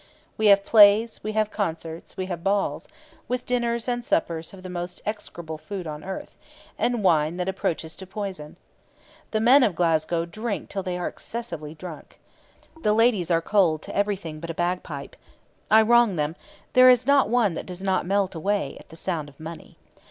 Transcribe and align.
We 0.35 0.47
have 0.47 0.65
plays, 0.65 1.19
we 1.21 1.33
have 1.33 1.51
concerts, 1.51 2.17
we 2.17 2.25
have 2.25 2.43
balls, 2.43 2.87
with 3.27 3.45
dinners 3.45 3.87
and 3.87 4.03
suppers 4.03 4.51
of 4.51 4.63
the 4.63 4.67
most 4.71 4.99
execrable 5.05 5.59
food 5.59 5.85
upon 5.85 6.03
earth, 6.03 6.39
and 6.75 7.03
wine 7.03 7.37
that 7.37 7.47
approaches 7.47 7.95
to 7.97 8.07
poison. 8.07 8.55
The 9.29 9.39
men 9.39 9.61
of 9.61 9.75
Glasgow 9.75 10.25
drink 10.25 10.69
till 10.69 10.81
they 10.81 10.97
are 10.97 11.07
excessively 11.07 11.75
drunk. 11.75 12.19
The 12.81 12.93
ladies 12.93 13.29
are 13.29 13.43
cold 13.43 13.83
to 13.83 13.95
everything 13.95 14.39
but 14.39 14.49
a 14.49 14.55
bagpipe 14.55 15.15
I 15.69 15.83
wrong 15.83 16.15
them 16.15 16.35
there 16.73 16.89
is 16.89 17.05
not 17.05 17.29
one 17.29 17.53
that 17.53 17.67
does 17.67 17.83
not 17.83 18.03
melt 18.03 18.33
away 18.33 18.77
at 18.79 18.89
the 18.89 18.95
sound 18.95 19.29
of 19.29 19.39
money.' 19.39 19.77